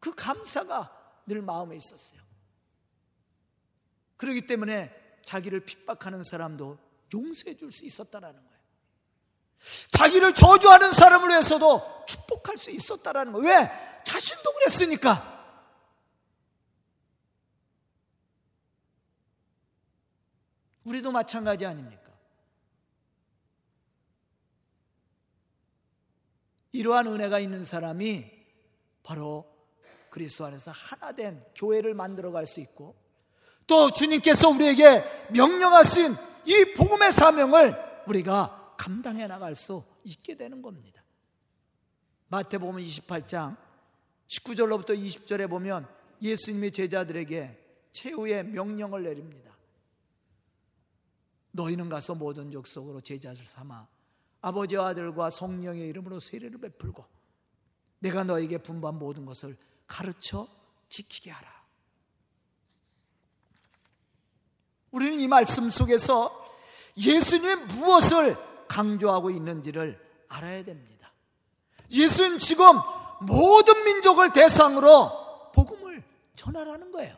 그 0.00 0.12
감사가 0.16 1.22
늘 1.26 1.42
마음에 1.42 1.76
있었어요. 1.76 2.20
그렇기 4.16 4.48
때문에 4.48 4.92
자기를 5.22 5.60
핍박하는 5.60 6.24
사람도 6.24 6.78
용서해 7.14 7.56
줄 7.56 7.70
수 7.70 7.84
있었다라는 7.86 8.34
거예요. 8.34 8.54
자기를 9.92 10.34
저주하는 10.34 10.90
사람을 10.90 11.28
위해서도 11.28 12.04
축복할 12.08 12.58
수 12.58 12.72
있었다라는 12.72 13.32
거예요. 13.32 13.46
왜? 13.46 14.00
자신도 14.04 14.54
그랬으니까. 14.54 15.30
우리도 20.82 21.12
마찬가지 21.12 21.64
아닙니까? 21.64 22.03
이러한 26.74 27.06
은혜가 27.06 27.38
있는 27.38 27.62
사람이 27.62 28.30
바로 29.04 29.48
그리스도 30.10 30.44
안에서 30.44 30.72
하나 30.72 31.12
된 31.12 31.42
교회를 31.54 31.94
만들어 31.94 32.32
갈 32.32 32.46
수 32.46 32.60
있고 32.60 32.96
또 33.66 33.90
주님께서 33.92 34.50
우리에게 34.50 35.04
명령하신 35.32 36.14
이 36.46 36.74
복음의 36.76 37.12
사명을 37.12 38.02
우리가 38.08 38.74
감당해 38.76 39.28
나갈 39.28 39.54
수 39.54 39.84
있게 40.02 40.36
되는 40.36 40.60
겁니다. 40.60 41.02
마태복음 42.28 42.76
28장 42.76 43.56
19절로부터 44.26 44.98
20절에 44.98 45.48
보면 45.48 45.88
예수님이 46.20 46.72
제자들에게 46.72 47.86
최후의 47.92 48.46
명령을 48.46 49.04
내립니다. 49.04 49.56
너희는 51.52 51.88
가서 51.88 52.16
모든 52.16 52.50
족속으로 52.50 53.00
제자를 53.00 53.46
삼아 53.46 53.86
아버지와 54.44 54.88
아들과 54.88 55.30
성령의 55.30 55.88
이름으로 55.88 56.20
세례를 56.20 56.60
베풀고 56.60 57.04
내가 58.00 58.24
너에게 58.24 58.58
분반 58.58 58.98
모든 58.98 59.24
것을 59.24 59.56
가르쳐 59.86 60.46
지키게 60.90 61.30
하라. 61.30 61.50
우리는 64.90 65.18
이 65.18 65.28
말씀 65.28 65.70
속에서 65.70 66.44
예수님이 66.96 67.54
무엇을 67.64 68.36
강조하고 68.68 69.30
있는지를 69.30 69.98
알아야 70.28 70.62
됩니다. 70.62 71.12
예수님 71.90 72.38
지금 72.38 72.78
모든 73.22 73.82
민족을 73.84 74.32
대상으로 74.32 75.52
복음을 75.54 76.04
전하라는 76.36 76.92
거예요. 76.92 77.16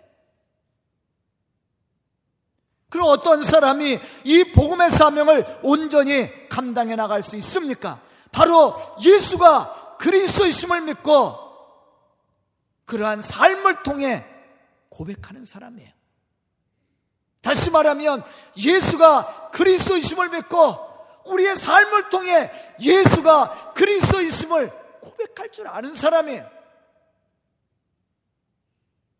그럼 2.88 3.08
어떤 3.08 3.42
사람이 3.42 3.98
이 4.24 4.44
복음의 4.52 4.90
사명을 4.90 5.60
온전히 5.62 6.48
감당해 6.48 6.96
나갈 6.96 7.22
수 7.22 7.36
있습니까? 7.36 8.00
바로 8.30 8.76
예수가 9.02 9.96
그리스도이심을 9.98 10.82
믿고 10.82 11.46
그러한 12.84 13.20
삶을 13.20 13.82
통해 13.82 14.24
고백하는 14.88 15.44
사람이에요. 15.44 15.90
다시 17.40 17.70
말하면 17.70 18.24
예수가 18.56 19.50
그리스도이심을 19.50 20.30
믿고 20.30 20.86
우리의 21.26 21.56
삶을 21.56 22.08
통해 22.08 22.50
예수가 22.80 23.72
그리스도이심을 23.74 24.70
고백할 25.00 25.50
줄 25.52 25.68
아는 25.68 25.92
사람이에요. 25.92 26.48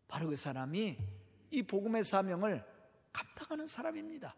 바로 0.07 0.27
그 0.27 0.35
사람이 0.35 0.97
이 1.51 1.63
복음의 1.63 2.03
사명을 2.03 2.76
감당하는 3.17 3.65
사람입니다. 3.65 4.35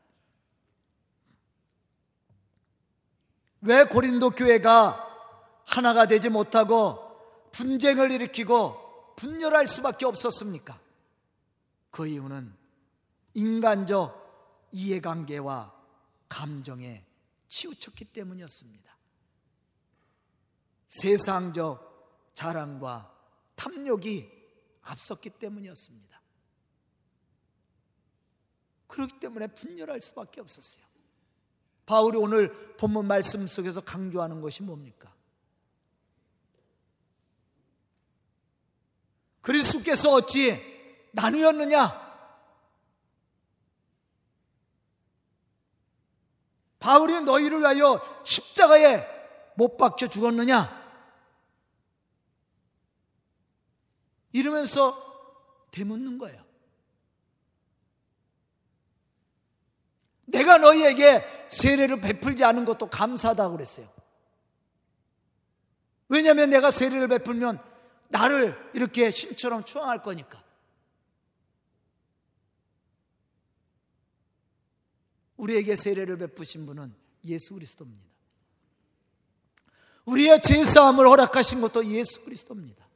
왜 3.62 3.84
고린도 3.84 4.32
교회가 4.32 5.06
하나가 5.66 6.06
되지 6.06 6.30
못하고 6.30 7.50
분쟁을 7.52 8.12
일으키고 8.12 9.16
분열할 9.18 9.68
수밖에 9.68 10.06
없었습니까? 10.06 10.80
그 11.92 12.08
이유는 12.08 12.56
인간적 13.34 14.70
이해관계와 14.72 15.74
감정에 16.30 17.04
치우쳤기 17.50 18.06
때문이었습니다. 18.06 18.98
세상적 20.88 22.32
자랑과 22.34 23.14
탐욕이 23.56 24.30
앞섰기 24.84 25.32
때문이었습니다. 25.32 26.09
그렇기 28.90 29.20
때문에 29.20 29.48
분열할 29.48 30.02
수밖에 30.02 30.42
없었어요. 30.42 30.84
바울이 31.86 32.18
오늘 32.18 32.76
본문 32.76 33.08
말씀 33.08 33.48
속에서 33.48 33.82
강조하는 33.82 34.42
것이 34.42 34.64
뭡니까? 34.64 35.14
그리스도께서 39.42 40.12
어찌 40.12 40.60
나누었느냐? 41.14 42.10
바울이 46.80 47.22
너희를 47.22 47.60
위하여 47.60 48.02
십자가에 48.26 49.06
못 49.56 49.78
박혀 49.78 50.08
죽었느냐? 50.08 50.78
이러면서 54.32 55.68
되묻는 55.72 56.18
거예요. 56.18 56.49
내가 60.30 60.58
너희에게 60.58 61.48
세례를 61.50 62.02
베풀지 62.02 62.44
않은 62.44 62.66
것도 62.66 62.90
감사하다고 62.90 63.56
그랬어요. 63.56 63.92
왜냐하면 66.08 66.50
내가 66.50 66.72
세례를 66.72 67.08
베풀면 67.08 67.60
나를 68.10 68.72
이렇게 68.74 69.12
신처럼 69.12 69.64
추앙할 69.64 70.02
거니까. 70.02 70.44
우리에게 75.38 75.76
세례를 75.76 76.18
베푸신 76.18 76.66
분은 76.66 76.94
예수 77.26 77.54
그리스도입니다. 77.54 78.10
우리의 80.06 80.42
죄사함을 80.42 81.08
허락하신 81.08 81.62
것도 81.62 81.86
예수 81.86 82.24
그리스도입니다. 82.24 82.88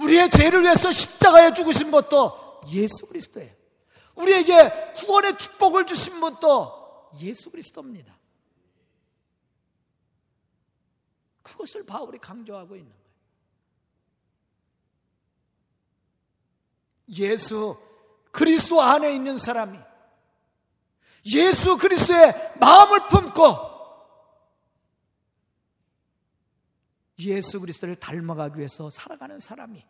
우리의 0.00 0.30
죄를 0.30 0.62
위해서 0.62 0.90
십자가에 0.92 1.52
죽으신 1.52 1.90
것도 1.90 2.60
예수 2.72 3.06
그리스도예요. 3.06 3.57
우리에게 4.18 4.92
구원의 4.96 5.38
축복을 5.38 5.86
주신 5.86 6.20
분도 6.20 7.10
예수 7.20 7.50
그리스도입니다. 7.50 8.16
그것을 11.42 11.84
바울이 11.84 12.18
강조하고 12.18 12.76
있는 12.76 12.90
거예요. 12.90 13.08
예수 17.18 17.80
그리스도 18.32 18.82
안에 18.82 19.14
있는 19.14 19.38
사람이 19.38 19.78
예수 21.34 21.78
그리스도의 21.78 22.54
마음을 22.60 23.06
품고 23.08 23.68
예수 27.20 27.60
그리스도를 27.60 27.96
닮아가기 27.96 28.58
위해서 28.58 28.90
살아가는 28.90 29.38
사람이 29.38 29.84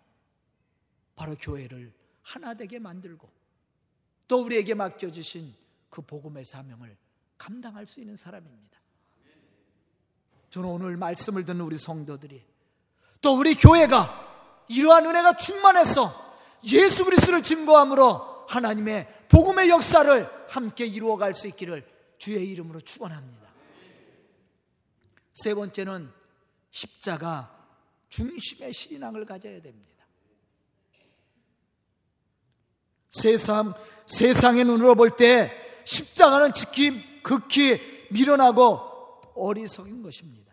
바로 1.14 1.34
교회를 1.36 1.92
하나 2.22 2.54
되게 2.54 2.78
만들고 2.78 3.37
또 4.28 4.44
우리에게 4.44 4.74
맡겨주신 4.74 5.54
그 5.90 6.02
복음의 6.02 6.44
사명을 6.44 6.96
감당할 7.38 7.86
수 7.86 8.00
있는 8.00 8.14
사람입니다. 8.14 8.78
저는 10.50 10.68
오늘 10.68 10.96
말씀을 10.96 11.44
듣는 11.44 11.62
우리 11.62 11.76
성도들이 11.76 12.44
또 13.20 13.36
우리 13.36 13.54
교회가 13.54 14.66
이러한 14.68 15.06
은혜가 15.06 15.36
충만해서 15.36 16.36
예수 16.72 17.04
그리스도를 17.04 17.42
증거함으로 17.42 18.46
하나님의 18.48 19.26
복음의 19.28 19.68
역사를 19.68 20.30
함께 20.48 20.86
이루어갈 20.86 21.34
수 21.34 21.48
있기를 21.48 21.86
주의 22.18 22.48
이름으로 22.50 22.80
축원합니다. 22.80 23.48
세 25.34 25.54
번째는 25.54 26.10
십자가 26.70 27.54
중심의 28.08 28.72
신앙을 28.72 29.24
가져야 29.24 29.60
됩니다. 29.60 29.97
세상 33.20 33.74
세상의 34.06 34.64
눈으로 34.64 34.94
볼 34.94 35.16
때 35.16 35.52
십자가는 35.84 36.52
특히 36.54 37.22
극히 37.22 37.80
미련하고 38.10 38.80
어리석인 39.34 40.02
것입니다. 40.02 40.52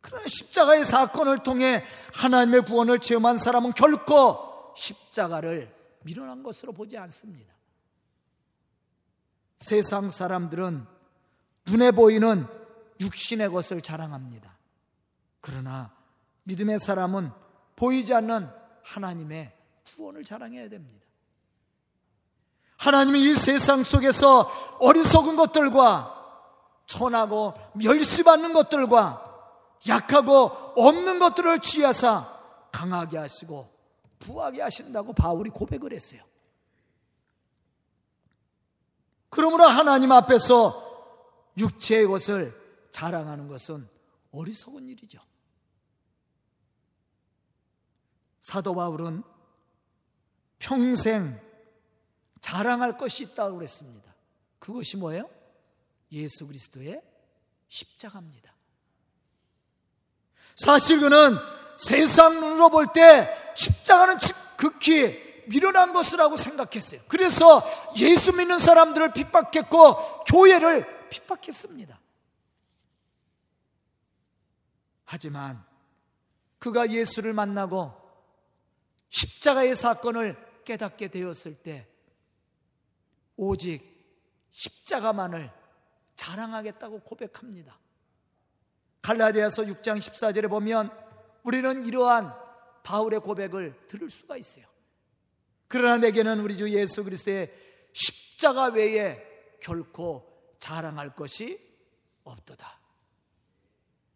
그러나 0.00 0.26
십자가의 0.26 0.84
사건을 0.84 1.42
통해 1.42 1.84
하나님의 2.14 2.62
구원을 2.62 2.98
체험한 2.98 3.36
사람은 3.36 3.72
결코 3.74 4.72
십자가를 4.76 5.74
미련한 6.02 6.42
것으로 6.42 6.72
보지 6.72 6.96
않습니다. 6.96 7.54
세상 9.58 10.08
사람들은 10.08 10.86
눈에 11.66 11.90
보이는 11.90 12.46
육신의 13.00 13.50
것을 13.50 13.82
자랑합니다. 13.82 14.58
그러나 15.40 15.94
믿음의 16.44 16.78
사람은 16.78 17.30
보이지 17.76 18.14
않는 18.14 18.48
하나님의 18.82 19.52
구원을 19.96 20.24
자랑해야 20.24 20.68
됩니다. 20.68 21.06
하나님이 22.80 23.20
이 23.20 23.34
세상 23.34 23.82
속에서 23.82 24.50
어리석은 24.80 25.36
것들과 25.36 26.16
천하고 26.86 27.52
멸시받는 27.74 28.54
것들과 28.54 29.22
약하고 29.86 30.44
없는 30.76 31.18
것들을 31.18 31.58
취하사 31.58 32.40
강하게 32.72 33.18
하시고 33.18 33.70
부하게 34.18 34.62
하신다고 34.62 35.12
바울이 35.12 35.50
고백을 35.50 35.92
했어요. 35.92 36.22
그러므로 39.28 39.64
하나님 39.64 40.10
앞에서 40.10 41.12
육체의 41.58 42.06
것을 42.06 42.88
자랑하는 42.92 43.46
것은 43.46 43.86
어리석은 44.32 44.88
일이죠. 44.88 45.20
사도 48.40 48.74
바울은 48.74 49.22
평생 50.58 51.49
자랑할 52.40 52.96
것이 52.96 53.24
있다고 53.24 53.56
그랬습니다. 53.56 54.14
그것이 54.58 54.96
뭐예요? 54.96 55.28
예수 56.12 56.46
그리스도의 56.46 57.02
십자가입니다. 57.68 58.54
사실 60.56 61.00
그는 61.00 61.36
세상 61.78 62.40
눈으로 62.40 62.68
볼 62.68 62.86
때 62.92 63.34
십자가는 63.54 64.16
극히 64.56 65.30
미련한 65.46 65.92
것이라고 65.92 66.36
생각했어요. 66.36 67.00
그래서 67.08 67.64
예수 67.96 68.32
믿는 68.32 68.58
사람들을 68.58 69.12
핍박했고 69.12 70.24
교회를 70.24 71.08
핍박했습니다. 71.08 71.98
하지만 75.04 75.64
그가 76.58 76.90
예수를 76.90 77.32
만나고 77.32 77.92
십자가의 79.08 79.74
사건을 79.74 80.36
깨닫게 80.64 81.08
되었을 81.08 81.54
때 81.56 81.88
오직 83.42 83.82
십자가만을 84.52 85.50
자랑하겠다고 86.14 87.00
고백합니다. 87.00 87.78
갈라디아서 89.00 89.62
6장 89.62 89.98
14절에 89.98 90.50
보면 90.50 90.90
우리는 91.42 91.86
이러한 91.86 92.34
바울의 92.82 93.20
고백을 93.20 93.86
들을 93.88 94.10
수가 94.10 94.36
있어요. 94.36 94.66
그러나 95.68 95.96
내게는 95.96 96.40
우리 96.40 96.54
주 96.54 96.68
예수 96.68 97.02
그리스도의 97.02 97.50
십자가 97.94 98.66
외에 98.66 99.26
결코 99.60 100.54
자랑할 100.58 101.14
것이 101.14 101.58
없도다. 102.24 102.78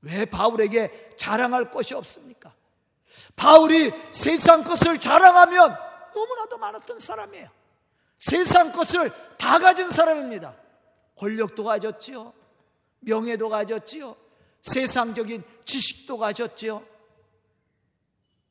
왜 0.03 0.27
바울에게 0.27 1.15
자랑할 1.17 1.71
것이 1.71 1.95
없습니까? 1.95 2.55
바울이 3.37 3.91
세상 4.13 4.65
것을 4.65 5.01
자랑하면 5.01 5.79
너무나도 6.15 6.59
많았던 6.59 7.01
사람이에요. 7.01 7.64
세상 8.25 8.73
것을 8.73 9.13
다 9.37 9.59
가진 9.59 9.91
사람입니다. 9.91 10.57
권력도 11.15 11.63
가졌지요. 11.63 12.33
명예도 13.01 13.51
가졌지요. 13.51 14.17
세상적인 14.63 15.45
지식도 15.67 16.17
가졌지요. 16.17 16.87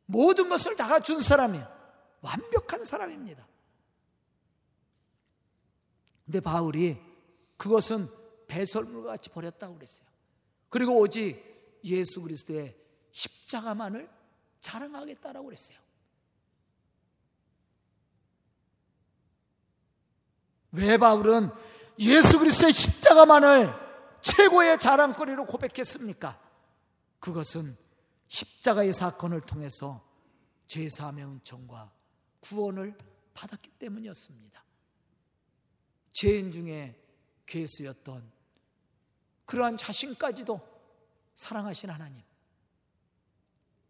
모든 0.06 0.48
것을 0.48 0.76
다 0.76 0.88
갖춘 0.88 1.20
사람이에요. 1.20 1.68
완벽한 2.22 2.86
사람입니다. 2.86 3.48
근데 6.26 6.40
바울이 6.40 7.02
그것은 7.58 8.12
배설물 8.46 9.06
같이 9.06 9.32
버렸다고 9.32 9.74
그랬어요. 9.74 10.08
그리고 10.70 11.00
오직 11.00 11.80
예수 11.84 12.22
그리스도의 12.22 12.78
십자가만을 13.12 14.08
자랑하겠다라고 14.60 15.48
그랬어요. 15.48 15.80
왜 20.74 20.98
바울은 20.98 21.50
예수 22.00 22.40
그리스도의 22.40 22.74
십자가만을 22.74 23.74
최고의 24.22 24.80
자랑거리로 24.80 25.46
고백했습니까? 25.46 26.40
그것은 27.20 27.78
십자가의 28.28 28.94
사건을 28.94 29.42
통해서 29.42 30.04
죄사함의 30.68 31.26
은총과 31.26 31.92
구원을 32.40 32.98
받았기 33.34 33.70
때문이었습니다. 33.72 34.64
죄인 36.12 36.52
중에 36.52 37.00
괴수였던 37.46 38.32
그러한 39.46 39.78
자신까지도 39.78 40.60
사랑하신 41.36 41.90
하나님. 41.90 42.24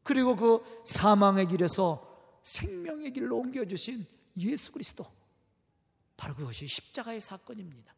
그리고 0.04 0.36
그 0.36 0.84
사망의 0.86 1.48
길에서 1.48 2.39
생명의 2.43 3.13
길로 3.13 3.38
옮겨주신 3.38 4.06
예수 4.38 4.72
그리스도. 4.72 5.06
바로 6.17 6.36
그것이 6.36 6.67
십자가의 6.67 7.21
사건입니다. 7.21 7.93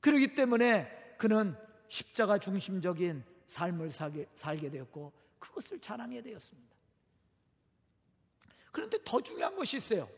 그렇기 0.00 0.34
때문에 0.34 1.16
그는 1.18 1.56
십자가 1.88 2.38
중심적인 2.38 3.24
삶을 3.46 3.90
살게, 3.90 4.26
살게 4.34 4.70
되었고 4.70 5.12
그것을 5.38 5.80
자랑해야 5.80 6.22
되었습니다. 6.22 6.74
그런데 8.72 8.98
더 9.04 9.20
중요한 9.20 9.54
것이 9.56 9.76
있어요. 9.76 10.08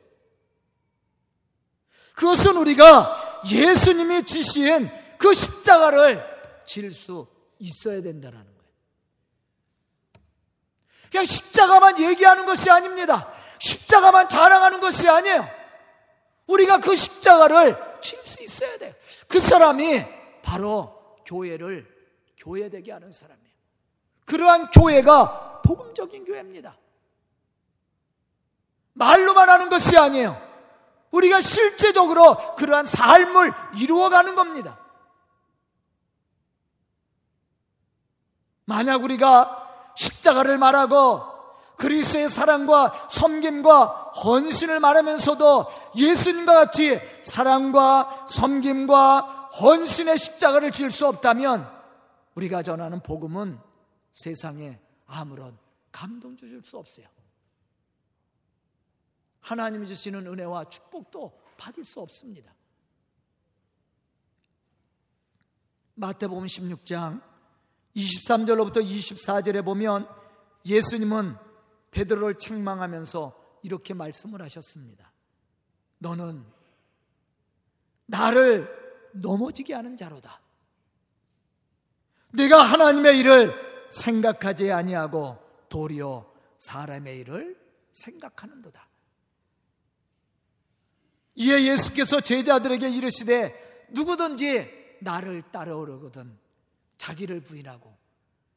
그것은 2.15 2.57
우리가 2.57 3.43
예수님이 3.51 4.23
지신 4.23 4.89
그 5.19 5.35
십자가를 5.35 6.25
질 6.65 6.91
수 6.91 7.29
있어야 7.59 8.03
된다는 8.03 8.39
거예요. 8.39 8.57
그냥 11.11 11.25
십자가만 11.25 11.99
얘기하는 11.99 12.45
것이 12.45 12.71
아닙니다. 12.71 13.33
십자가만 13.61 14.29
자랑하는 14.29 14.81
것이 14.81 15.09
아니에요. 15.09 15.49
우리가 16.47 16.79
그 16.81 16.95
십자가를 16.95 17.77
칠 18.01 18.25
수 18.25 18.43
있어야 18.43 18.77
돼요. 18.79 18.93
그 19.27 19.41
사람이 19.41 20.05
바로 20.43 21.17
교회를 21.25 21.87
교회되게 22.39 22.93
하는 22.93 23.11
사람이에요. 23.11 23.47
그러한 24.25 24.71
교회가 24.71 25.63
복음적인 25.63 26.25
교회입니다. 26.25 26.77
말로만 28.93 29.49
하는 29.49 29.69
것이 29.69 29.97
아니에요. 29.97 30.41
우리가 31.11 31.41
실제적으로 31.41 32.55
그러한 32.57 32.87
삶을 32.87 33.53
이루어가는 33.79 34.35
겁니다. 34.35 34.79
만약 38.65 39.03
우리가 39.03 39.93
십자가를 39.97 40.59
말하고 40.59 41.36
그리스의 41.77 42.29
사랑과 42.29 43.09
섬김과 43.11 43.87
헌신을 44.25 44.81
말하면서도 44.81 45.67
예수님과 45.97 46.55
같이 46.55 46.99
사랑과 47.23 48.27
섬김과 48.29 49.51
헌신의 49.61 50.17
십자가를 50.19 50.73
질 50.73 50.91
수 50.91 51.07
없다면 51.07 51.71
우리가 52.35 52.63
전하는 52.63 53.01
복음은 53.03 53.59
세상에 54.13 54.79
아무런 55.07 55.59
감동 55.93 56.37
주실 56.37 56.63
수 56.63 56.79
없어요. 56.79 57.07
하나님이 59.41 59.87
주시는 59.87 60.27
은혜와 60.27 60.69
축복도 60.69 61.39
받을 61.57 61.85
수 61.85 62.01
없습니다. 62.01 62.53
마태복음 65.95 66.45
16장 66.45 67.23
23절로부터 67.95 68.85
24절에 68.85 69.65
보면 69.65 70.07
예수님은 70.67 71.46
베드로를 71.91 72.39
책망하면서 72.39 73.61
이렇게 73.63 73.95
말씀을 73.95 74.43
하셨습니다. 74.43 75.13
너는 75.99 76.45
나를 78.07 78.69
넘어지게 79.15 79.75
하는 79.75 79.97
자로다. 79.97 80.41
내가 82.33 82.63
하나님의 82.63 83.19
일을 83.19 83.89
생각하지 83.91 84.71
아니하고 84.71 85.39
도리어 85.69 86.33
사람의 86.59 87.21
일을 87.21 87.59
생각하는도다. 87.93 88.89
이에 91.37 91.65
예수께서 91.65 92.21
제자들에게 92.21 92.89
이르시되 92.89 93.89
누구든지 93.91 94.99
나를 95.01 95.43
따라오려거든 95.53 96.39
자기를 96.97 97.43
부인하고 97.43 97.97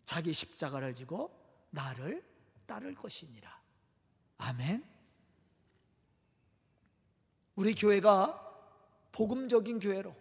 자기 0.05 0.33
십자가를 0.33 0.95
지고 0.95 1.31
나를 1.71 2.23
따를 2.69 2.93
것이니라. 2.93 3.49
아멘. 4.37 4.85
우리 7.55 7.73
교회가 7.73 8.45
복음적인 9.11 9.79
교회로 9.79 10.15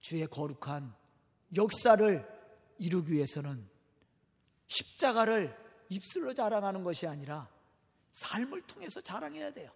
주의 0.00 0.26
거룩한 0.26 0.94
역사를 1.56 2.26
이루기 2.78 3.12
위해서는 3.12 3.68
십자가를 4.66 5.54
입술로 5.90 6.32
자랑하는 6.32 6.82
것이 6.82 7.06
아니라 7.06 7.48
삶을 8.12 8.62
통해서 8.62 9.00
자랑해야 9.02 9.52
돼요. 9.52 9.70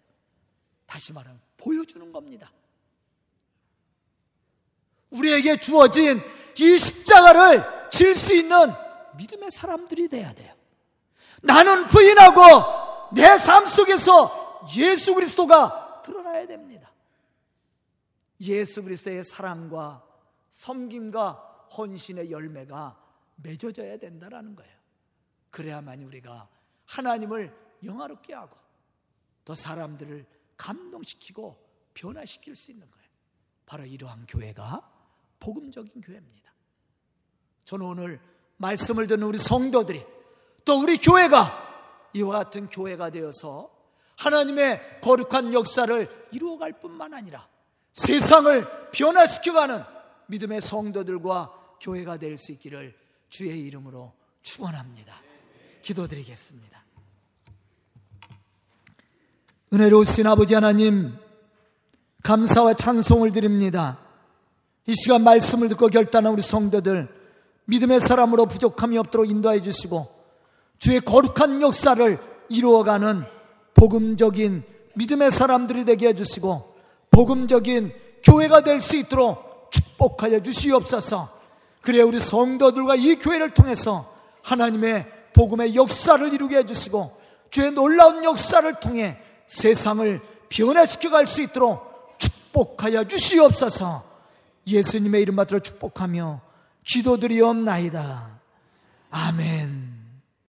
다시 0.86 1.12
말하면 1.12 1.40
보여주는 1.58 2.10
겁니다. 2.10 2.50
우리에게 5.10 5.58
주어진 5.60 6.20
이 6.58 6.78
십자가를 6.78 7.90
질 7.90 8.14
수 8.14 8.34
있는 8.34 8.56
믿음의 9.16 9.50
사람들이 9.50 10.08
돼야 10.08 10.32
돼요. 10.32 10.57
나는 11.42 11.86
부인하고 11.86 13.10
내 13.14 13.22
삶 13.38 13.66
속에서 13.66 14.66
예수 14.76 15.14
그리스도가 15.14 16.02
드러나야 16.02 16.46
됩니다. 16.46 16.92
예수 18.40 18.82
그리스도의 18.82 19.24
사랑과 19.24 20.04
섬김과 20.50 21.66
헌신의 21.76 22.30
열매가 22.30 22.96
맺어져야 23.36 23.98
된다는 23.98 24.54
거예요. 24.56 24.76
그래야만 25.50 26.02
우리가 26.02 26.48
하나님을 26.86 27.54
영화롭게 27.84 28.34
하고 28.34 28.56
또 29.44 29.54
사람들을 29.54 30.26
감동시키고 30.56 31.56
변화시킬 31.94 32.56
수 32.56 32.70
있는 32.70 32.90
거예요. 32.90 33.08
바로 33.66 33.84
이러한 33.84 34.26
교회가 34.26 34.90
복음적인 35.40 36.00
교회입니다. 36.00 36.52
저는 37.64 37.86
오늘 37.86 38.20
말씀을 38.56 39.06
듣는 39.06 39.26
우리 39.26 39.38
성도들이 39.38 40.04
또 40.68 40.78
우리 40.78 40.98
교회가 40.98 41.66
이와 42.12 42.44
같은 42.44 42.68
교회가 42.68 43.08
되어서 43.08 43.70
하나님의 44.18 45.00
거룩한 45.00 45.54
역사를 45.54 46.28
이루어갈 46.30 46.78
뿐만 46.78 47.14
아니라 47.14 47.48
세상을 47.94 48.90
변화시켜가는 48.90 49.82
믿음의 50.26 50.60
성도들과 50.60 51.54
교회가 51.80 52.18
될 52.18 52.36
수 52.36 52.52
있기를 52.52 52.94
주의 53.30 53.62
이름으로 53.62 54.12
축원합니다. 54.42 55.14
기도드리겠습니다. 55.80 56.84
은혜로우신 59.72 60.26
아버지 60.26 60.52
하나님 60.52 61.16
감사와 62.24 62.74
찬송을 62.74 63.32
드립니다. 63.32 63.98
이 64.86 64.94
시간 64.94 65.24
말씀을 65.24 65.70
듣고 65.70 65.86
결단한 65.86 66.34
우리 66.34 66.42
성도들 66.42 67.08
믿음의 67.64 68.00
사람으로 68.00 68.44
부족함이 68.44 68.98
없도록 68.98 69.30
인도해 69.30 69.62
주시고 69.62 70.17
주의 70.78 71.00
거룩한 71.00 71.60
역사를 71.62 72.18
이루어가는 72.48 73.24
복음적인 73.74 74.62
믿음의 74.94 75.30
사람들이 75.30 75.84
되게 75.84 76.08
해주시고 76.08 76.74
복음적인 77.10 77.92
교회가 78.24 78.62
될 78.62 78.80
수 78.80 78.96
있도록 78.96 79.70
축복하여 79.70 80.40
주시옵소서. 80.42 81.36
그래 81.82 82.00
우리 82.02 82.18
성도들과 82.18 82.96
이 82.96 83.16
교회를 83.16 83.50
통해서 83.50 84.12
하나님의 84.42 85.06
복음의 85.34 85.74
역사를 85.76 86.32
이루게 86.32 86.58
해주시고 86.58 87.16
주의 87.50 87.70
놀라운 87.70 88.24
역사를 88.24 88.80
통해 88.80 89.18
세상을 89.46 90.20
변화시켜 90.48 91.10
갈 91.10 91.26
수 91.26 91.42
있도록 91.42 92.16
축복하여 92.18 93.04
주시옵소서. 93.04 94.04
예수님의 94.66 95.22
이름 95.22 95.36
받들어 95.36 95.60
축복하며 95.60 96.40
기도드리옵나이다. 96.84 98.40
아멘. 99.10 99.87